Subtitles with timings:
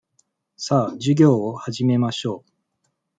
[0.57, 2.51] さあ、授業を始めましょう。